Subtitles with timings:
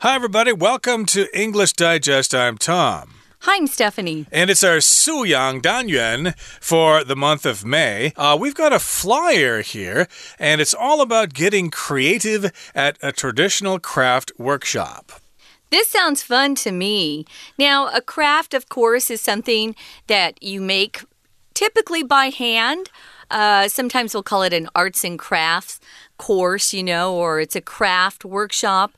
[0.00, 0.52] Hi, everybody.
[0.52, 2.32] Welcome to English Digest.
[2.32, 3.14] I'm Tom.
[3.40, 4.26] Hi, I'm Stephanie.
[4.30, 8.12] And it's our Su Yang Danyuan for the month of May.
[8.14, 10.06] Uh, we've got a flyer here,
[10.38, 15.10] and it's all about getting creative at a traditional craft workshop.
[15.70, 17.24] This sounds fun to me.
[17.58, 19.74] Now, a craft, of course, is something
[20.06, 21.02] that you make
[21.54, 22.88] typically by hand.
[23.32, 25.80] Uh, sometimes we'll call it an arts and crafts
[26.18, 28.92] course, you know, or it's a craft workshop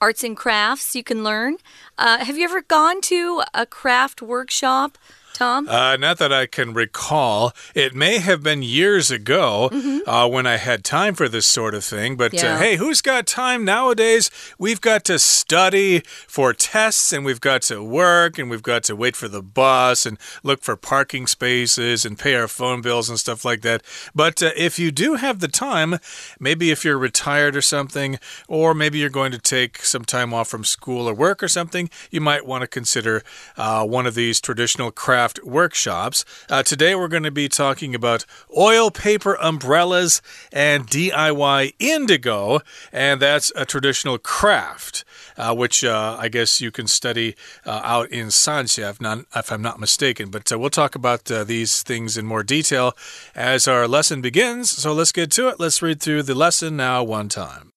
[0.00, 1.56] arts and crafts you can learn.
[1.98, 4.98] Uh, have you ever gone to a craft workshop?
[5.36, 5.68] Tom?
[5.68, 7.52] Uh, not that I can recall.
[7.74, 9.98] It may have been years ago mm -hmm.
[10.06, 12.16] uh, when I had time for this sort of thing.
[12.16, 14.30] But uh, hey, who's got time nowadays?
[14.58, 18.96] We've got to study for tests and we've got to work and we've got to
[18.96, 23.18] wait for the bus and look for parking spaces and pay our phone bills and
[23.18, 23.82] stuff like that.
[24.14, 25.98] But uh, if you do have the time,
[26.38, 30.48] maybe if you're retired or something, or maybe you're going to take some time off
[30.48, 33.22] from school or work or something, you might want to consider
[33.56, 36.24] uh, one of these traditional crafts craft workshops.
[36.48, 38.24] Uh, today we're going to be talking about
[38.56, 42.60] oil paper umbrellas and DIY indigo,
[42.92, 45.04] and that's a traditional craft.
[45.38, 47.34] Uh, which uh, I guess you can study
[47.66, 50.30] uh, out in Sanxia, if, not, if I'm not mistaken.
[50.30, 52.94] But uh, we'll talk about uh, these things in more detail
[53.34, 54.70] as our lesson begins.
[54.70, 55.60] So let's get to it.
[55.60, 57.75] Let's read through the lesson now one time.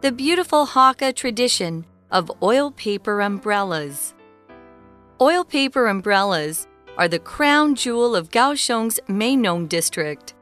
[0.00, 4.14] The beautiful Hakka tradition of oil paper umbrellas.
[5.20, 10.32] Oil paper umbrellas are the crown jewel of Kaohsiung's Meinong district.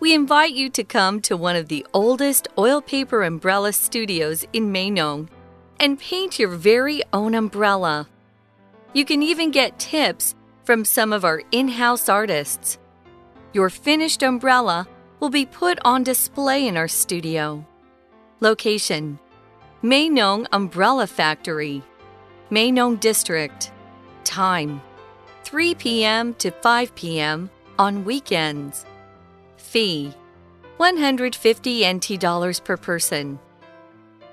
[0.00, 4.72] We invite you to come to one of the oldest oil paper umbrella studios in
[4.72, 5.28] Meinong
[5.78, 8.08] and paint your very own umbrella.
[8.92, 12.76] You can even get tips from some of our in house artists.
[13.52, 14.88] Your finished umbrella
[15.20, 17.64] will be put on display in our studio.
[18.42, 19.18] Location
[19.82, 21.82] Meinong Umbrella Factory,
[22.50, 23.70] Meinong District.
[24.24, 24.80] Time
[25.44, 26.34] 3 p.m.
[26.34, 27.50] to 5 p.m.
[27.78, 28.86] on weekends.
[29.58, 30.14] Fee
[30.78, 33.38] 150 NT dollars per person.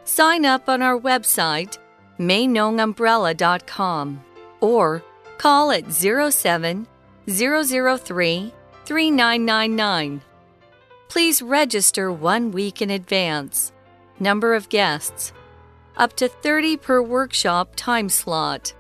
[0.06, 1.78] Sign up on our website
[2.18, 4.24] meinongumbrella.com
[4.62, 5.04] or
[5.38, 6.88] call at 07
[7.28, 8.54] 003
[8.86, 10.22] 3999.
[11.10, 13.74] Please register one week in advance.
[14.20, 15.34] Number of guests
[15.98, 18.74] up to 30 per workshop time slot.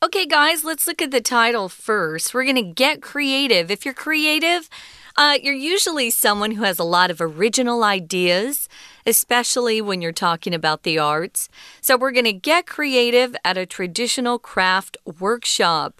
[0.03, 2.31] Okay, guys, let's look at the title first.
[2.31, 3.71] We're going to get creative.
[3.71, 4.69] If you're creative,
[5.17, 8.69] uh, you're usually someone who has a lot of original ideas,
[9.07, 11.49] especially when you're talking about the arts.
[11.81, 15.99] So, we're going to get creative at a traditional craft workshop.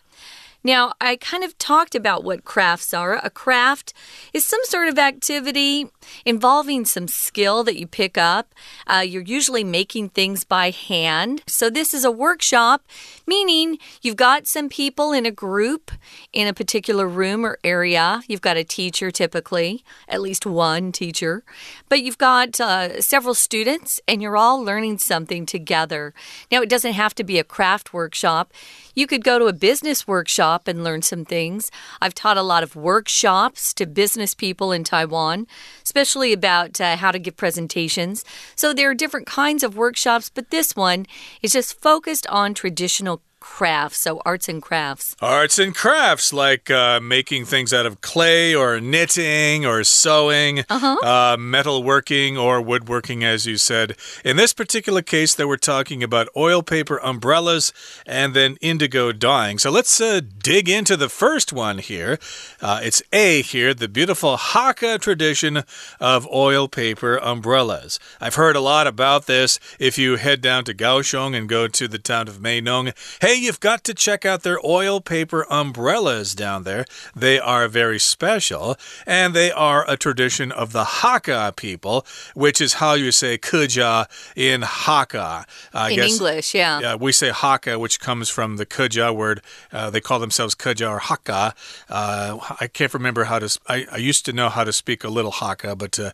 [0.68, 3.22] Now, I kind of talked about what crafts are.
[3.24, 3.94] A craft
[4.34, 5.90] is some sort of activity
[6.26, 8.54] involving some skill that you pick up.
[8.86, 11.42] Uh, you're usually making things by hand.
[11.48, 12.86] So, this is a workshop,
[13.26, 15.90] meaning you've got some people in a group
[16.34, 18.22] in a particular room or area.
[18.28, 21.46] You've got a teacher, typically, at least one teacher,
[21.88, 26.14] but you've got uh, several students and you're all learning something together.
[26.52, 28.52] Now, it doesn't have to be a craft workshop.
[28.98, 31.70] You could go to a business workshop and learn some things.
[32.02, 35.46] I've taught a lot of workshops to business people in Taiwan,
[35.84, 38.26] especially about uh, how to give presentations.
[38.56, 41.06] So there are different kinds of workshops, but this one
[41.44, 45.16] is just focused on traditional crafts, so arts and crafts.
[45.22, 50.80] Arts and crafts, like uh, making things out of clay or knitting or sewing, uh
[50.80, 50.98] -huh.
[51.04, 53.96] uh, metalworking or woodworking, as you said.
[54.24, 57.74] In this particular case, they were talking about oil paper umbrellas
[58.06, 59.60] and then indigo dyeing.
[59.60, 62.18] So let's uh, dig into the first one here.
[62.62, 65.64] Uh, it's A here, the beautiful Hakka tradition
[66.00, 68.00] of oil paper umbrellas.
[68.22, 69.60] I've heard a lot about this.
[69.80, 72.94] If you head down to Kaohsiung and go to the town of Meinong,
[73.28, 76.86] hey, you've got to check out their oil paper umbrellas down there.
[77.14, 82.76] They are very special, and they are a tradition of the Hakka people, which is
[82.76, 85.46] how you say Kejia in Hakka.
[85.74, 86.80] Uh, in guess, English, yeah.
[86.80, 89.42] Yeah, we say Hakka, which comes from the Kejia word.
[89.74, 91.54] Uh, they call themselves Kejia or Hakka.
[91.90, 93.60] Uh, I can't remember how to.
[93.68, 96.12] I, I, used to know how to speak a little Hakka, but uh,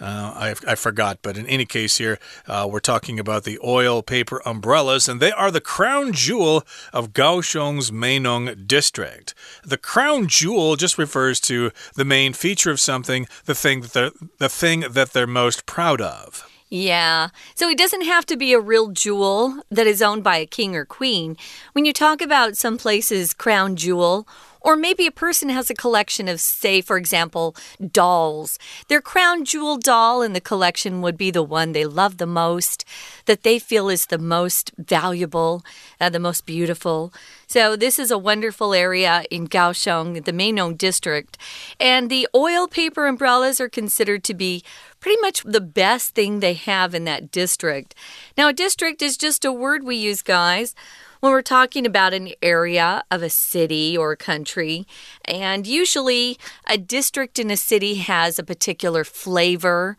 [0.00, 1.18] I, I, forgot.
[1.22, 5.32] But in any case, here uh, we're talking about the oil paper umbrellas, and they
[5.32, 9.34] are the crown jewel of Kaohsiung's Meinong district.
[9.64, 14.10] The crown jewel just refers to the main feature of something, the thing that they're,
[14.38, 16.48] the thing that they're most proud of.
[16.70, 17.28] Yeah.
[17.54, 20.76] So it doesn't have to be a real jewel that is owned by a king
[20.76, 21.36] or queen.
[21.72, 24.28] When you talk about some places crown jewel
[24.60, 27.54] or maybe a person has a collection of, say, for example,
[27.92, 28.58] dolls.
[28.88, 32.84] Their crown jewel doll in the collection would be the one they love the most,
[33.26, 35.64] that they feel is the most valuable,
[36.00, 37.12] uh, the most beautiful.
[37.46, 41.38] So, this is a wonderful area in Kaohsiung, the Meinong district.
[41.80, 44.62] And the oil paper umbrellas are considered to be
[45.00, 47.94] pretty much the best thing they have in that district.
[48.36, 50.74] Now, a district is just a word we use, guys
[51.20, 54.86] when we're talking about an area of a city or a country.
[55.24, 59.96] And usually, a district in a city has a particular flavor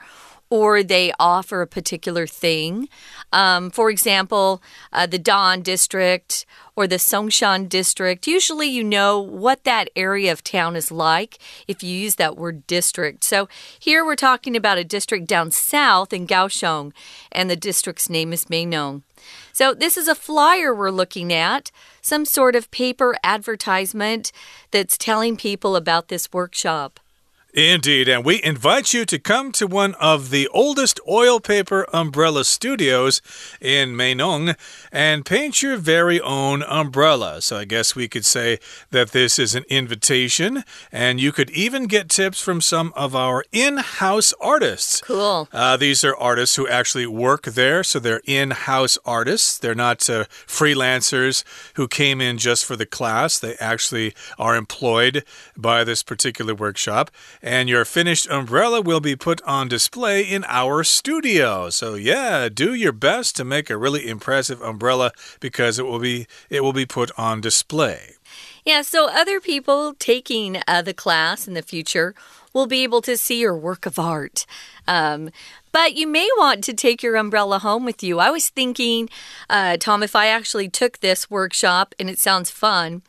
[0.49, 2.89] or they offer a particular thing.
[3.31, 4.61] Um, for example,
[4.91, 8.25] uh, the Da'an district or the Songshan district.
[8.25, 11.37] Usually, you know what that area of town is like
[11.67, 13.23] if you use that word district.
[13.25, 16.93] So, here we're talking about a district down south in Kaohsiung,
[17.31, 19.03] and the district's name is Meinong.
[19.51, 21.69] So, this is a flyer we're looking at,
[22.01, 24.31] some sort of paper advertisement
[24.71, 26.99] that's telling people about this workshop.
[27.53, 32.45] Indeed, and we invite you to come to one of the oldest oil paper umbrella
[32.45, 33.23] studios
[33.59, 34.55] in Meinong
[34.91, 37.41] and paint your very own umbrella.
[37.41, 38.59] So I guess we could say
[38.91, 43.43] that this is an invitation, and you could even get tips from some of our
[43.51, 45.01] in house artists.
[45.01, 45.49] Cool.
[45.51, 49.57] Uh, these are artists who actually work there, so they're in house artists.
[49.57, 51.43] They're not uh, freelancers
[51.73, 55.23] who came in just for the class, they actually are employed
[55.57, 57.09] by this particular workshop
[57.41, 61.69] and your finished umbrella will be put on display in our studio.
[61.69, 66.27] So yeah, do your best to make a really impressive umbrella because it will be
[66.49, 68.15] it will be put on display.
[68.65, 72.13] Yeah, so other people taking uh, the class in the future
[72.53, 74.45] will be able to see your work of art.
[74.87, 75.29] Um,
[75.71, 78.19] but you may want to take your umbrella home with you.
[78.19, 79.09] I was thinking,
[79.49, 83.03] uh, Tom, if I actually took this workshop and it sounds fun,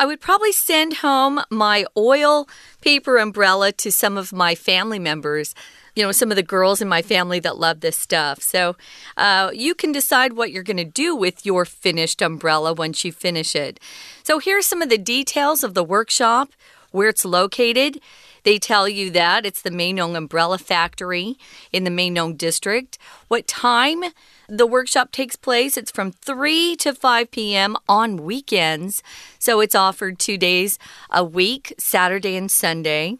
[0.00, 2.48] I would probably send home my oil
[2.80, 5.54] paper umbrella to some of my family members.
[5.94, 8.40] You know, some of the girls in my family that love this stuff.
[8.40, 8.76] So
[9.18, 13.12] uh, you can decide what you're going to do with your finished umbrella once you
[13.12, 13.78] finish it.
[14.22, 16.48] So here's some of the details of the workshop,
[16.92, 18.00] where it's located.
[18.42, 21.36] They tell you that it's the Meinong Umbrella Factory
[21.72, 22.96] in the Meinong district.
[23.28, 24.02] What time
[24.50, 25.76] the workshop takes place?
[25.76, 27.76] It's from 3 to 5 p.m.
[27.88, 29.02] on weekends.
[29.38, 30.78] So it's offered two days
[31.10, 33.18] a week, Saturday and Sunday.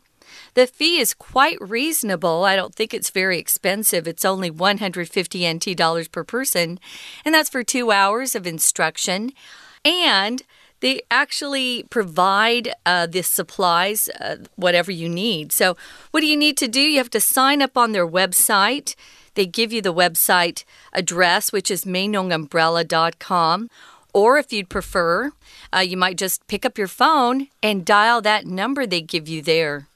[0.55, 2.45] The fee is quite reasonable.
[2.45, 4.09] I don't think it's very expensive.
[4.09, 6.81] It's only 150 NT dollars per person,
[7.25, 9.31] and that's for two hours of instruction.
[9.85, 10.43] And
[10.81, 15.53] they actually provide uh, the supplies, uh, whatever you need.
[15.53, 15.77] So,
[16.11, 16.81] what do you need to do?
[16.81, 18.95] You have to sign up on their website.
[19.35, 23.71] They give you the website address, which is meinongumbrella.com.
[24.13, 25.33] Or if you'd prefer,
[25.75, 29.41] uh, you might just pick up your phone and dial that number they give you
[29.43, 29.90] there.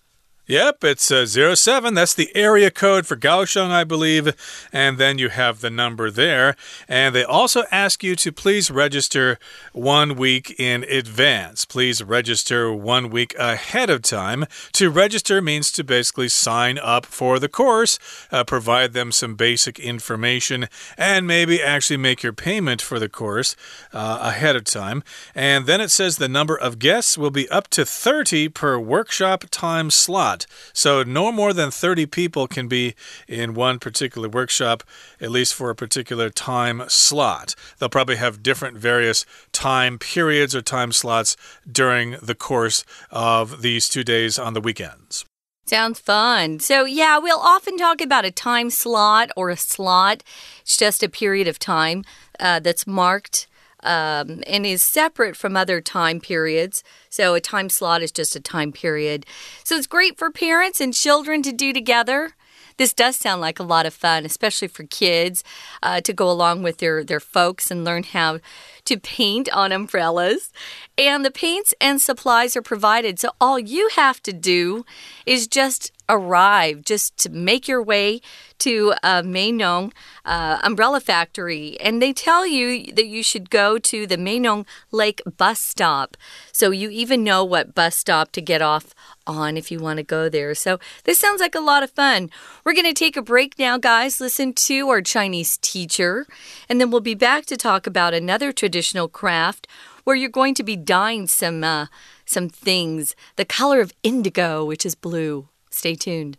[0.46, 1.94] Yep, it's uh, 07.
[1.94, 4.34] That's the area code for Kaohsiung, I believe.
[4.74, 6.54] And then you have the number there.
[6.86, 9.38] And they also ask you to please register
[9.72, 11.64] one week in advance.
[11.64, 14.44] Please register one week ahead of time.
[14.74, 17.98] To register means to basically sign up for the course,
[18.30, 23.56] uh, provide them some basic information, and maybe actually make your payment for the course
[23.94, 25.02] uh, ahead of time.
[25.34, 29.44] And then it says the number of guests will be up to 30 per workshop
[29.50, 30.33] time slot.
[30.72, 32.94] So, no more than 30 people can be
[33.28, 34.82] in one particular workshop,
[35.20, 37.54] at least for a particular time slot.
[37.78, 41.36] They'll probably have different various time periods or time slots
[41.70, 45.24] during the course of these two days on the weekends.
[45.66, 46.60] Sounds fun.
[46.60, 50.22] So, yeah, we'll often talk about a time slot or a slot.
[50.60, 52.04] It's just a period of time
[52.38, 53.46] uh, that's marked
[53.84, 56.82] um, and is separate from other time periods.
[57.08, 59.26] So a time slot is just a time period.
[59.62, 62.34] So it's great for parents and children to do together.
[62.76, 65.44] This does sound like a lot of fun, especially for kids
[65.82, 68.40] uh, to go along with their, their folks and learn how
[68.86, 70.52] to paint on umbrellas.
[70.98, 73.20] And the paints and supplies are provided.
[73.20, 74.84] So all you have to do
[75.24, 78.20] is just arrive, just to make your way
[78.58, 79.92] to uh, Meinong
[80.24, 81.78] uh, Umbrella Factory.
[81.80, 86.16] And they tell you that you should go to the Meinong Lake bus stop.
[86.52, 88.94] So you even know what bus stop to get off
[89.26, 90.54] on if you want to go there.
[90.54, 92.30] So this sounds like a lot of fun.
[92.64, 94.20] We're going to take a break now, guys.
[94.20, 96.26] Listen to our Chinese teacher,
[96.68, 99.66] and then we'll be back to talk about another traditional craft
[100.04, 101.86] where you're going to be dyeing some uh,
[102.26, 105.48] some things, the color of indigo, which is blue.
[105.74, 106.34] Stay tuned.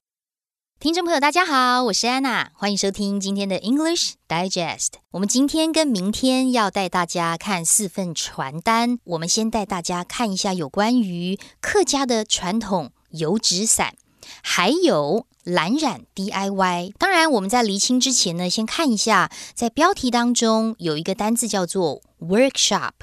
[0.80, 4.94] 听众朋友，大家好，我是安娜，欢迎收听今天的 English Digest。
[5.12, 8.98] 我们今天跟明天要带大家看四份传单。
[9.04, 13.96] 我们先带大家看一下有关于客家的传统油纸伞，
[14.42, 16.94] 还有蓝染 DIY。
[16.98, 22.94] 当然，我们在厘清之前呢，先看一下在标题当中有一个单字叫做 workshop。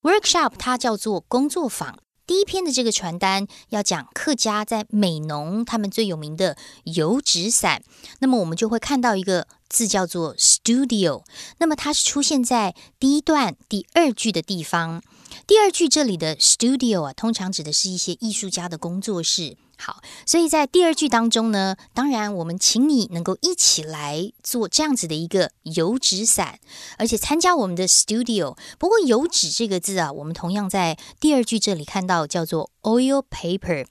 [0.00, 1.98] workshop 它叫做工作坊。
[2.26, 7.82] 第一篇的这个传单要讲客家在美浓他们最有名的油纸伞，
[8.20, 11.22] 那么我们就会看到一个字叫做 studio，
[11.58, 15.02] 那么它是出现在第一段第二句的地方。
[15.46, 19.58] 第二句这里的 studio 啊，通常指的是一些艺术家的工作室。
[19.76, 26.60] 好，所以在第二句当中呢，当然我们请你能够一起来做这样子的一个油纸伞，
[26.96, 28.56] 而且参加我们的 studio。
[28.78, 33.86] 不过“油纸”这个字啊，我们同样在第二句这里看到叫做 oil paper。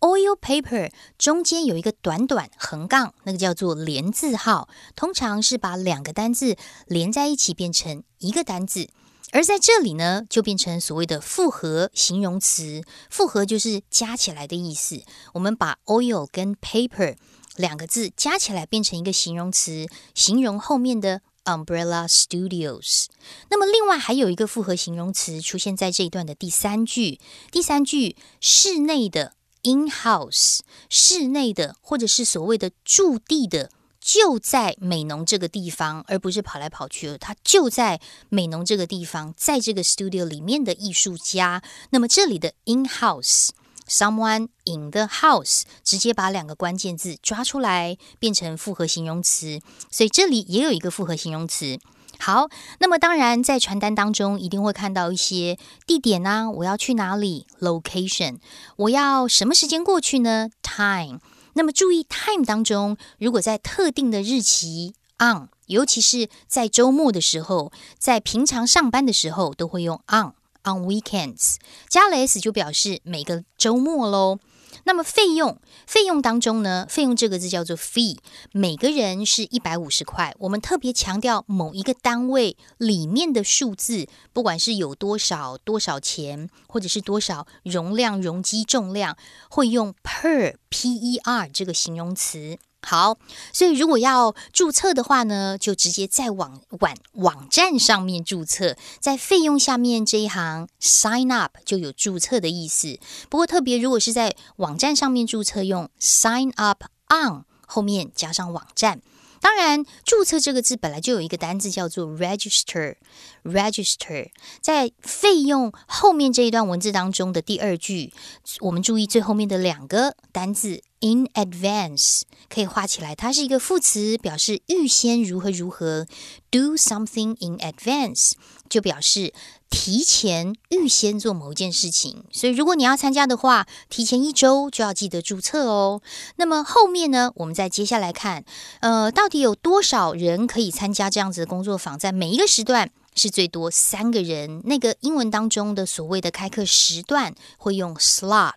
[0.00, 8.88] oil paper 中间有一个短短横杠，那个叫做连字号，通常是把两个单字连在一起变成一个单字。
[9.34, 12.84] 而在这里呢，就变成所谓的复合形容词。
[13.10, 15.02] 复合就是加起来的意思。
[15.32, 17.16] 我们把 oil 跟 paper
[17.56, 23.06] 两个字加起来变成一个形容词，形容后面的 umbrella studios。
[23.50, 27.18] 那么另外还有一个复合形容词出现在这一段的第三句。
[27.50, 33.72] 第三句室内的 in house，室内的或者是所谓的驻地的。
[34.04, 37.16] 就在美农这个地方，而不是跑来跑去了。
[37.16, 41.62] 他就在美农这个地方，在这个 studio 里面的艺术家。
[41.88, 49.62] 那么这里的 in house，someone in the house，直接把两个关键字抓出来，变成复合形容词。
[49.90, 51.78] 所以这里也有一个复合形容词。
[52.18, 58.36] 好，那么当然在传单当中一定会看到一些地点啊，我要去哪里？location，
[58.76, 61.20] 我要什么时间过去呢？time。
[61.54, 70.34] 那么注意，time 当中，如果在特定的日期 on，尤其是在周末的时候，在平常上班的时候，都会用 on
[70.64, 71.56] on weekends，
[71.88, 74.38] 加了 s 就表示每个周末喽。
[74.84, 78.18] 那么费用，费用当中呢，费用这个字叫做 fee，
[78.52, 80.34] 每个人是一百五十块。
[80.40, 89.16] 我们特别强调某一个单位里面的数字，不管是有多少多少钱，或者是多少容量、容积、重量，
[89.48, 92.58] 会用 per p e r 这个形容词。
[92.84, 93.16] 好，
[93.52, 102.98] 所以如果要注册的话呢，就直接在网网网站上面注册，在费用下面这一行 sign up 就有注册的意思。
[103.28, 109.00] 不过特别如果是在网站上面注册，用 sign up on 后面加上网站。
[109.44, 114.30] 当然，注册这个字本来就有一个单字叫做 register，register
[114.62, 118.14] 在费用后面这一段文字当中的第二句，
[118.60, 126.06] 我们注意最后面的两个单字 in advance 可以画起来，它是一个副词，表示预先如何如何。
[126.50, 128.32] Do something in advance
[128.70, 129.34] 就表示
[129.76, 132.22] 提前、预先做某一件事情。
[132.30, 136.00] 所以，如果你要参加的话，提前一周就要记得注册哦。
[136.36, 138.44] 那么后面呢，我们再接下来看，
[138.78, 141.98] 呃，到底有多少人可以参加这样子的工作坊？
[141.98, 144.62] 在每一个时段是最多三个人。
[144.64, 148.52] 那个英文当中的所谓的开课时段会用 slot。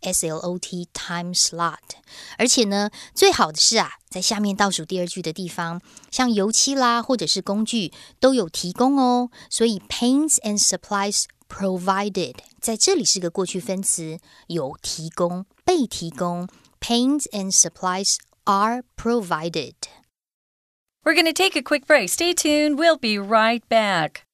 [0.00, 1.78] S L O T time slot，
[2.38, 9.30] 而且呢，最好的是啊，在下面倒数第二句的地方，像油漆啦，或者是工具都有提供哦。
[9.50, 16.48] 所以 paints and supplies provided 在这里是个过去分词，有提供、被提供。
[16.80, 19.72] Paints and supplies are provided.
[21.02, 22.10] We're going to take a quick break.
[22.10, 22.76] Stay tuned.
[22.78, 24.26] We'll be right back.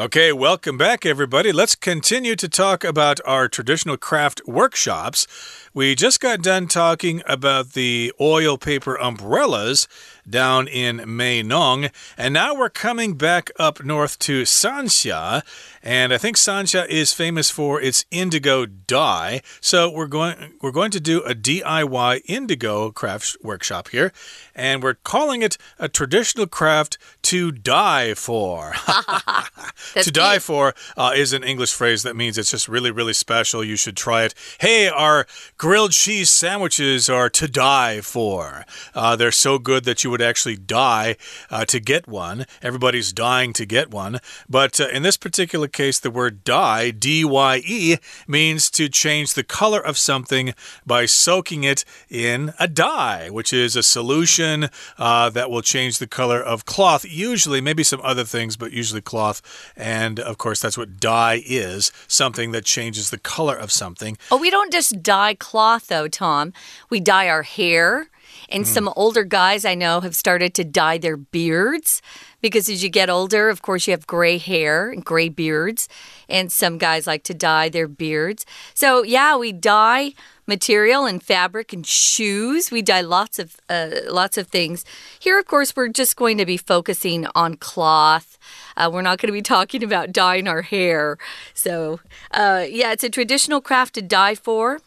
[0.00, 1.52] Okay, welcome back, everybody.
[1.52, 5.26] Let's continue to talk about our traditional craft workshops.
[5.74, 9.88] We just got done talking about the oil paper umbrellas
[10.28, 15.42] down in Meinong, and now we're coming back up north to Sanxia,
[15.82, 19.40] and I think Sanxia is famous for its indigo dye.
[19.60, 24.12] So we're going we're going to do a DIY indigo craft workshop here,
[24.54, 28.74] and we're calling it a traditional craft to die for.
[29.94, 33.64] to die for uh, is an English phrase that means it's just really really special.
[33.64, 34.34] You should try it.
[34.58, 38.64] Hey, our grilled cheese sandwiches are to die for.
[38.94, 41.16] Uh, they're so good that you would actually die
[41.50, 42.46] uh, to get one.
[42.62, 47.24] Everybody's dying to get one, but uh, in this particular case, the word dye, D
[47.24, 53.30] Y E, means to change the color of something by soaking it in a dye,
[53.30, 58.00] which is a solution uh, that will change the color of cloth, usually, maybe some
[58.02, 59.40] other things, but usually cloth.
[59.76, 64.18] And of course, that's what dye is something that changes the color of something.
[64.30, 66.52] Oh, we don't just dye cloth, though, Tom.
[66.88, 68.08] We dye our hair.
[68.48, 68.66] And mm.
[68.66, 72.02] some older guys I know have started to dye their beards
[72.40, 75.88] because as you get older, of course, you have gray hair and gray beards.
[76.28, 78.46] And some guys like to dye their beards.
[78.74, 80.14] So, yeah, we dye
[80.46, 82.70] material and fabric and shoes.
[82.70, 84.84] We dye lots of uh, lots of things.
[85.18, 88.38] Here, of course, we're just going to be focusing on cloth.
[88.76, 91.18] Uh, we're not going to be talking about dyeing our hair.
[91.54, 92.00] So,
[92.32, 94.80] uh, yeah, it's a traditional craft to dye for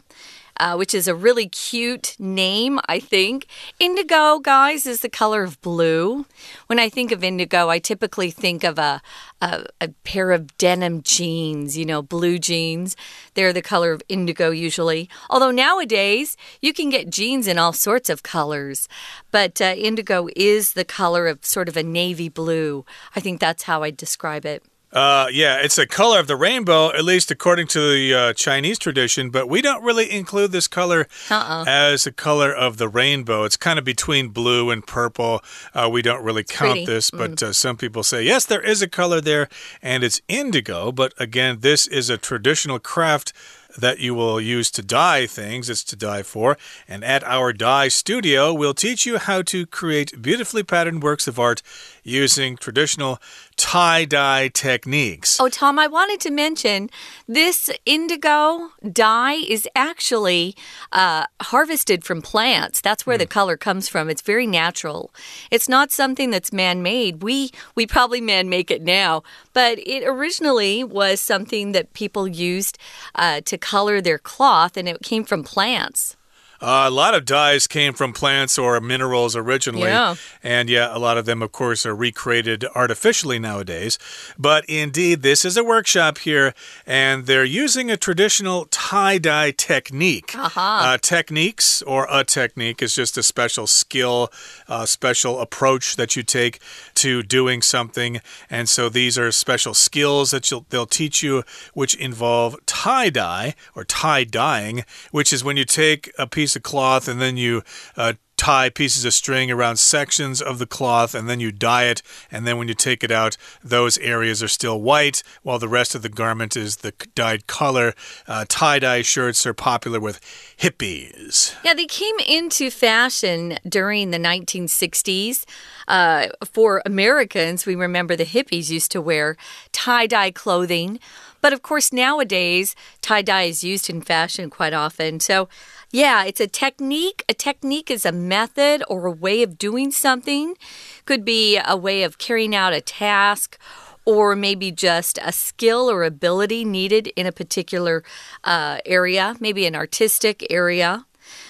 [0.58, 3.46] uh, which is a really cute name, I think.
[3.78, 6.26] Indigo, guys, is the color of blue.
[6.66, 9.00] When I think of indigo, I typically think of a,
[9.40, 12.96] a, a pair of denim jeans, you know, blue jeans.
[13.34, 15.08] They're the color of indigo usually.
[15.28, 18.88] Although nowadays, you can get jeans in all sorts of colors.
[19.30, 22.84] But uh, indigo is the color of sort of a navy blue.
[23.16, 24.62] I think that's how I describe it.
[24.94, 28.78] Uh, yeah, it's the color of the rainbow, at least according to the uh, Chinese
[28.78, 33.42] tradition, but we don't really include this color uh as the color of the rainbow.
[33.42, 35.42] It's kind of between blue and purple.
[35.74, 36.86] Uh, we don't really it's count pretty.
[36.86, 37.42] this, but mm.
[37.42, 39.48] uh, some people say, yes, there is a color there,
[39.82, 40.92] and it's indigo.
[40.92, 43.32] But again, this is a traditional craft
[43.76, 45.68] that you will use to dye things.
[45.68, 46.56] It's to dye for.
[46.88, 51.38] And at our dye studio, we'll teach you how to create beautifully patterned works of
[51.38, 51.62] art
[52.04, 53.18] using traditional
[53.56, 55.40] tie dye techniques.
[55.40, 56.90] Oh, Tom, I wanted to mention
[57.26, 60.54] this indigo dye is actually
[60.92, 62.80] uh, harvested from plants.
[62.80, 63.20] That's where mm.
[63.20, 63.30] the hmm.
[63.30, 64.10] color comes from.
[64.10, 65.12] It's very natural.
[65.50, 67.22] It's not something that's man made.
[67.22, 72.78] We, we probably man make it now, but it originally was something that people used
[73.14, 76.16] uh, to color their cloth, and it came from plants.
[76.64, 79.90] Uh, a lot of dyes came from plants or minerals originally.
[79.90, 80.14] Yeah.
[80.42, 83.98] And yeah, a lot of them, of course, are recreated artificially nowadays.
[84.38, 86.54] But indeed, this is a workshop here,
[86.86, 90.34] and they're using a traditional tie dye technique.
[90.34, 90.94] Uh -huh.
[90.94, 94.30] uh, techniques or a technique is just a special skill,
[94.66, 96.58] a special approach that you take
[96.94, 98.20] to doing something.
[98.50, 101.42] And so these are special skills that they'll teach you,
[101.74, 106.56] which involve tie dye or tie dyeing, which is when you take a piece piece
[106.56, 107.62] of cloth and then you
[107.96, 112.02] uh, tie pieces of string around sections of the cloth and then you dye it.
[112.30, 115.94] And then when you take it out, those areas are still white while the rest
[115.94, 117.94] of the garment is the dyed color.
[118.26, 120.20] Uh, tie dye shirts are popular with
[120.58, 121.54] hippies.
[121.64, 125.44] Yeah, they came into fashion during the 1960s.
[125.88, 129.36] Uh, for Americans, we remember the hippies used to wear
[129.72, 130.98] tie dye clothing.
[131.44, 135.20] But of course, nowadays, tie dye is used in fashion quite often.
[135.20, 135.50] So,
[135.94, 137.22] yeah, it's a technique.
[137.28, 140.56] A technique is a method or a way of doing something,
[141.04, 143.56] could be a way of carrying out a task
[144.04, 148.02] or maybe just a skill or ability needed in a particular
[148.42, 151.06] uh, area, maybe an artistic area.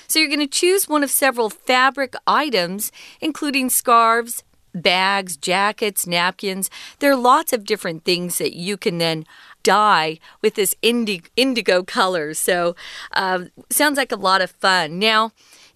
[0.08, 6.68] So you're going to choose one of several fabric items, including scarves, bags, jackets, napkins.
[6.98, 9.24] There are lots of different things that you can then
[9.64, 12.34] dye with this indi indigo color.
[12.34, 12.76] So,
[13.12, 15.00] uh, sounds like a lot of fun.
[15.00, 15.32] Now,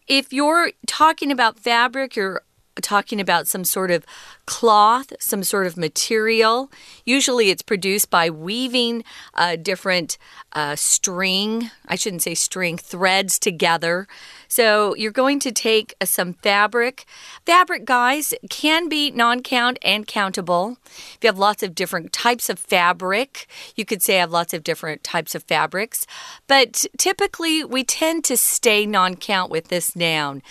[0.07, 2.43] if you're talking about fabric, you're
[2.81, 4.05] talking about some sort of
[4.47, 6.71] cloth, some sort of material.
[7.05, 10.17] Usually it's produced by weaving uh, different
[10.53, 14.09] uh, string, I shouldn't say string, threads together.
[14.49, 17.05] So you're going to take uh, some fabric.
[17.45, 20.79] Fabric, guys, can be non count and countable.
[20.87, 24.55] If you have lots of different types of fabric, you could say I have lots
[24.55, 26.07] of different types of fabrics.
[26.47, 30.43] But typically, we tend to stay non count with this noun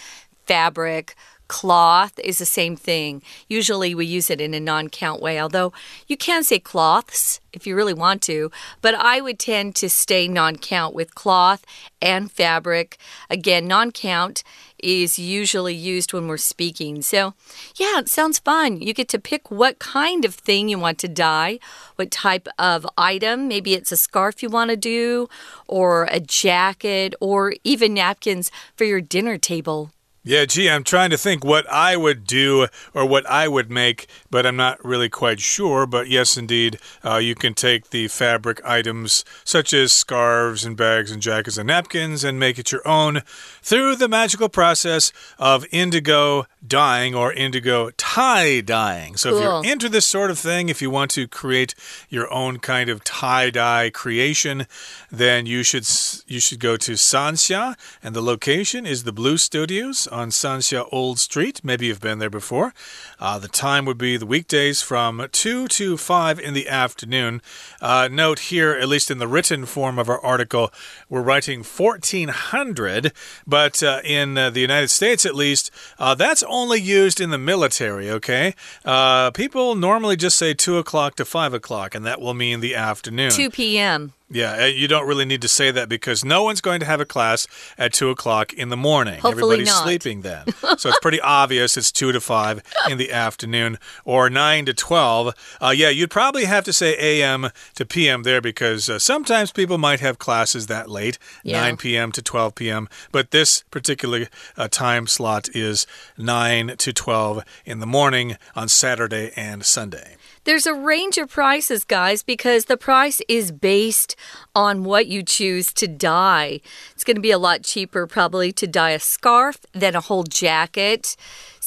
[0.46, 1.16] fabric
[1.48, 3.22] Cloth is the same thing.
[3.48, 5.74] Usually we use it in a non count way, although
[6.08, 10.28] you can say cloths if you really want to, but I would tend to stay
[10.28, 11.66] non count with cloth
[12.02, 12.98] and fabric.
[13.30, 14.44] Again, non count
[14.78, 17.02] is usually used when we're speaking.
[17.02, 17.34] So,
[17.76, 18.80] yeah, it sounds fun.
[18.80, 21.60] You get to pick what kind of thing you want to dye,
[21.96, 23.48] what type of item.
[23.48, 25.28] Maybe it's a scarf you want to do,
[25.68, 29.92] or a jacket, or even napkins for your dinner table.
[30.28, 34.08] Yeah, gee, I'm trying to think what I would do or what I would make,
[34.30, 35.86] but I'm not really quite sure.
[35.86, 41.12] But yes, indeed, uh, you can take the fabric items such as scarves and bags
[41.12, 43.22] and jackets and napkins and make it your own
[43.62, 49.16] through the magical process of indigo dyeing or indigo tie dyeing.
[49.16, 49.38] So cool.
[49.38, 51.74] if you're into this sort of thing, if you want to create
[52.10, 54.68] your own kind of tie dye creation,
[55.10, 55.88] then you should
[56.28, 61.20] you should go to Sanxia, and the location is the Blue Studios on Sanxia Old
[61.20, 61.62] Street.
[61.64, 62.74] Maybe you've been there before.
[63.20, 67.42] Uh, the time would be the weekdays from 2 to 5 in the afternoon.
[67.80, 70.74] Uh, note here, at least in the written form of our article,
[71.10, 73.14] we're writing 1400,
[73.46, 77.38] but uh, in uh, the United States at least, uh, that's only used in the
[77.38, 78.56] military, okay?
[78.84, 82.76] Uh, people normally just say 2 o'clock to 5 o'clock, and that will mean the
[82.76, 83.32] afternoon.
[83.32, 84.14] 2 p.m.
[84.30, 87.00] Yeah, uh, you don't really need to say that because no one's going to have
[87.00, 89.16] a class at 2 o'clock in the morning.
[89.16, 89.84] Hopefully Everybody's not.
[89.84, 90.46] sleeping then.
[90.78, 95.58] so it's pretty obvious it's 2 to 5 in the afternoon or 9 to 12.
[95.62, 97.50] Uh, yeah, you'd probably have to say a.m.
[97.76, 98.24] to p.m.
[98.24, 101.62] there because uh, sometimes people might have classes that late, yeah.
[101.62, 102.12] 9 p.m.
[102.12, 102.90] to 12 p.m.
[103.13, 105.88] But this particular uh, time slot is
[106.18, 110.18] 9 to 12 in the morning on Saturday and Sunday.
[110.48, 114.16] There's a range of prices, guys, because the price is based
[114.56, 116.62] on what you choose to dye.
[116.94, 120.24] It's going to be a lot cheaper, probably, to dye a scarf than a whole
[120.24, 121.18] jacket.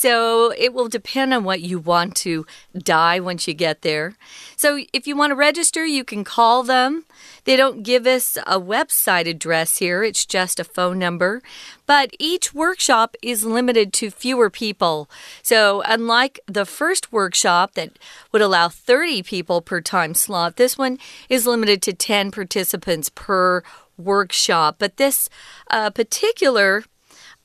[0.01, 4.15] So it will depend on what you want to dye once you get there.
[4.57, 7.05] So if you want to register, you can call them.
[7.45, 11.43] They don't give us a website address here, it's just a phone number.
[11.85, 15.11] But each workshop is limited to fewer people.
[15.43, 17.99] So, unlike the first workshop that
[18.33, 23.63] would allow 30 people per time slot, this one is limited to 10 participants per
[23.99, 24.77] workshop.
[24.79, 25.29] But this
[25.71, 26.85] uh, particular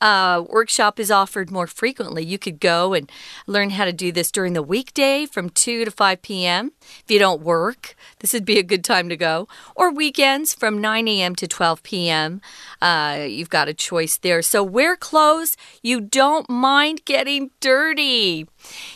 [0.05, 2.23] uh, workshop is offered more frequently.
[2.23, 3.11] You could go and
[3.47, 6.73] learn how to do this during the weekday from 2 to 5 p.m.
[7.03, 9.47] If you don't work, this would be a good time to go.
[9.75, 11.33] Or weekends from 9 a.m.
[11.37, 12.39] to 12 p.m.
[12.79, 14.43] Uh, you've got a choice there.
[14.43, 18.45] So wear clothes you don't mind getting dirty.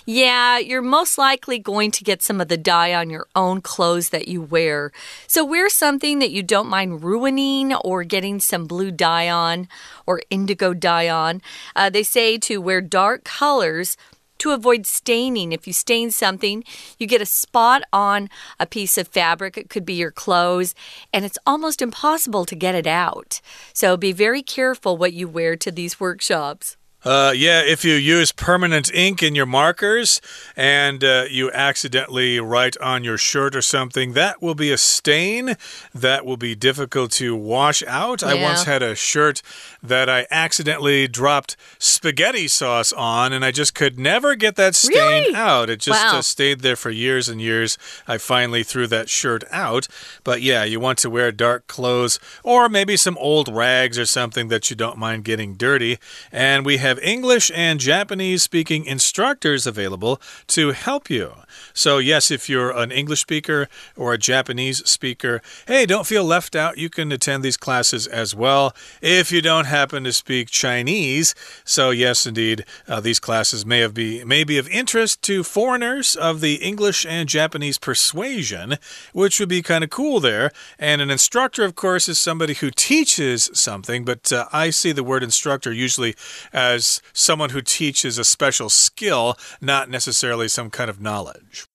[0.05, 4.09] Yeah, you're most likely going to get some of the dye on your own clothes
[4.09, 4.91] that you wear.
[5.27, 9.67] So wear something that you don't mind ruining or getting some blue dye on
[10.05, 11.41] or indigo dye on.
[11.75, 13.97] Uh, they say to wear dark colors
[14.39, 15.51] to avoid staining.
[15.51, 16.63] If you stain something,
[16.97, 18.29] you get a spot on
[18.59, 19.57] a piece of fabric.
[19.57, 20.73] It could be your clothes,
[21.13, 23.41] and it's almost impossible to get it out.
[23.73, 26.77] So be very careful what you wear to these workshops.
[27.03, 30.19] Uh, yeah, if you use permanent ink in your markers
[30.57, 35.55] and uh, you accidentally write on your shirt or something, that will be a stain
[35.93, 38.21] that will be difficult to wash out.
[38.21, 38.29] Yeah.
[38.29, 39.41] I once had a shirt
[39.81, 45.23] that I accidentally dropped spaghetti sauce on, and I just could never get that stain
[45.23, 45.35] really?
[45.35, 45.69] out.
[45.69, 46.19] It just wow.
[46.19, 47.77] uh, stayed there for years and years.
[48.07, 49.87] I finally threw that shirt out.
[50.25, 54.49] But yeah, you want to wear dark clothes or maybe some old rags or something
[54.49, 55.97] that you don't mind getting dirty.
[56.31, 61.33] And we have have English and Japanese speaking instructors available to help you.
[61.73, 66.55] So, yes, if you're an English speaker or a Japanese speaker, hey, don't feel left
[66.55, 66.77] out.
[66.77, 71.35] You can attend these classes as well if you don't happen to speak Chinese.
[71.63, 76.15] So, yes, indeed, uh, these classes may, have be, may be of interest to foreigners
[76.15, 78.77] of the English and Japanese persuasion,
[79.13, 80.51] which would be kind of cool there.
[80.79, 85.03] And an instructor, of course, is somebody who teaches something, but uh, I see the
[85.03, 86.15] word instructor usually
[86.51, 86.78] as
[87.13, 91.68] someone who teaches a special skill, not necessarily some kind of knowledge.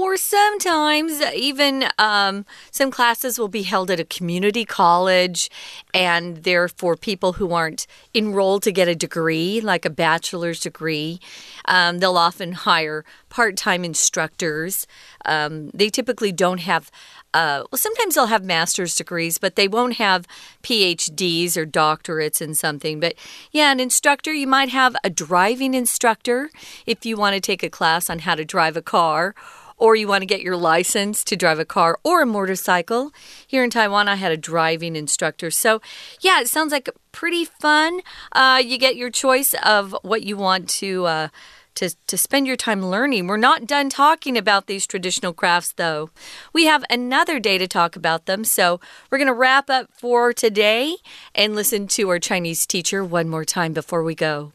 [0.00, 5.50] Or sometimes even um, some classes will be held at a community college,
[5.92, 11.20] and they're for people who aren't enrolled to get a degree, like a bachelor's degree.
[11.66, 14.86] Um, they'll often hire part time instructors.
[15.26, 16.90] Um, they typically don't have
[17.34, 20.26] uh, well, sometimes they'll have master's degrees, but they won't have
[20.62, 23.00] PhDs or doctorates in something.
[23.00, 23.16] But
[23.52, 26.50] yeah, an instructor, you might have a driving instructor
[26.86, 29.34] if you want to take a class on how to drive a car
[29.79, 33.11] or you want to get your license to drive a car or a motorcycle.
[33.45, 35.51] Here in Taiwan, I had a driving instructor.
[35.51, 35.81] So,
[36.21, 38.01] yeah, it sounds like pretty fun.
[38.31, 41.05] Uh, you get your choice of what you want to.
[41.05, 41.27] Uh,
[41.75, 43.27] to, to spend your time learning.
[43.27, 46.09] We're not done talking about these traditional crafts, though.
[46.53, 48.79] We have another day to talk about them, so
[49.11, 50.95] we're going to wrap up for today
[51.33, 54.53] and listen to our Chinese teacher one more time before we go.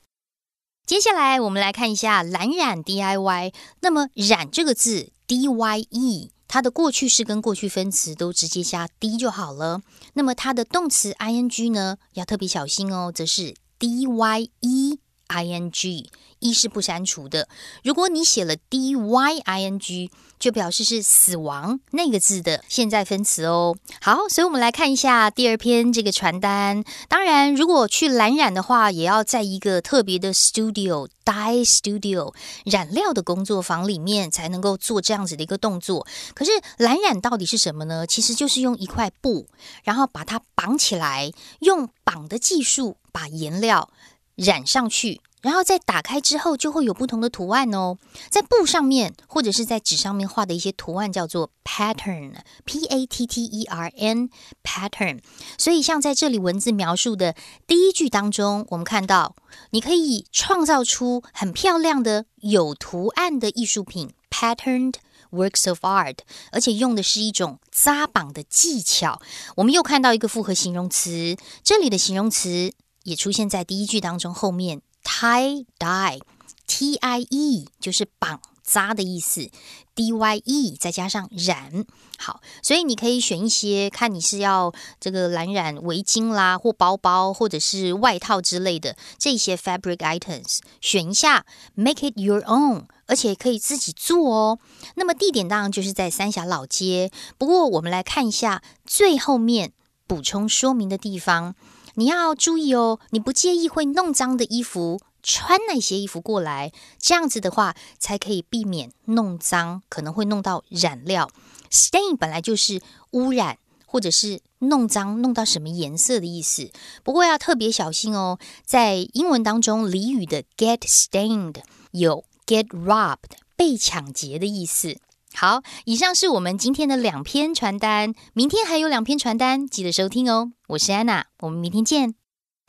[0.90, 3.53] 接下来我们来看一下蓝染 DIY。
[3.81, 9.82] 那么“染”这个字 D Y E，它的过去式跟过去分词都直接加 D 就好了。
[10.14, 16.10] 那么它的动词 I N G 呢，要特别小心哦，则是 D Y E I N G。
[16.45, 17.47] 一是不删除的。
[17.84, 23.75] 如果你写了 d y i n g，就表示是死亡那个字的现在分词哦。
[24.01, 26.84] 好，所以我们来看一下第二篇这个传单。
[27.08, 32.34] 当然，如果去蓝染的话，也要在一个特别的 studio dye studio
[32.65, 36.05] 染料的工作坊里面才能够做这样子的一个动作。
[36.34, 38.05] 可是蓝染到底是什么呢？
[38.05, 39.47] 其实就是用一块布，
[39.84, 43.89] 然后把它绑起来，用绑的技术把颜料
[44.36, 45.21] 染上去。
[45.45, 47.99] 然后在打开之后，就会有不同的图案哦。
[48.31, 54.31] 在布上面或者是在纸上面画的一些图案叫做 pattern，p a t t e r n
[54.63, 55.19] pattern。
[55.60, 57.36] 所以像在这里文字描述的
[57.67, 59.36] 第一句当中，我们看到
[59.69, 64.95] 你可以创造出很漂亮的有图案的艺术品 patterned
[65.29, 66.17] works of art，
[66.51, 69.21] 而且用的是一种扎绑的技巧。
[69.58, 74.81] 我们又看到一个复合形容词，这里的形容词也出现在第一句当中后面。
[75.06, 76.20] Tie dye
[76.68, 79.52] t i e 就是绑扎的意思
[79.94, 81.86] ，d y e 再加上染，
[82.18, 94.60] 好，所以你可以选一些，看你是要这个蓝染围巾啦，或包包，或者是外套之类的这些 fabric items，选一下，make it your own，而且可以自己做哦。
[94.96, 99.72] 那么地点当然就是在三峡老街，不过我们来看一下最后面
[100.08, 101.54] 补充说明的地方。
[101.95, 111.29] 你要注意哦，你不介意会弄脏的衣服，穿那些衣服过来，这样子的话才可以避免弄脏，可能会弄到染料。
[111.71, 112.81] Stain 本来就是
[113.12, 116.69] 污染或者是弄脏，弄到什么颜色的意思。
[117.03, 121.55] 不过要特别小心哦，在英文当中，俚语的 get stained
[121.91, 124.97] 有 get robbed 被抢劫的意思。
[125.36, 130.52] 好，以上是我们今天的两篇传单，明天还有两篇传单，记得收听哦。
[130.69, 132.15] 我是安娜，我们明天见。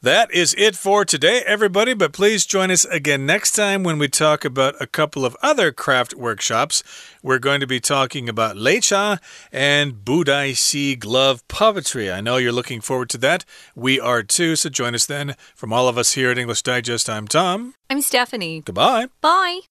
[0.02, 4.08] That is it for today, everybody, but please join us again next time when we
[4.08, 6.82] talk about a couple of other craft workshops.
[7.22, 9.18] We're going to be talking about Lecha
[9.50, 12.12] and Budaixi glove puppetry.
[12.12, 13.44] I know you're looking forward to that.
[13.74, 15.34] We are too, so join us then.
[15.56, 17.74] From all of us here at English Digest, I'm Tom.
[17.88, 18.60] I'm Stephanie.
[18.60, 19.08] Goodbye.
[19.22, 19.62] Bye.